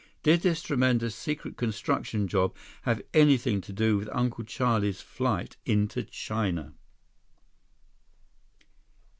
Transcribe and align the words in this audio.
Did 0.23 0.41
this 0.41 0.63
tremendous, 0.63 1.13
secret 1.15 1.57
construction 1.57 2.27
job 2.27 2.55
have 2.85 3.03
anything 3.13 3.61
to 3.61 3.71
do 3.71 3.97
with 3.99 4.09
Uncle 4.11 4.43
Charlie's 4.43 4.99
flight 4.99 5.57
into 5.63 6.01
China? 6.03 6.73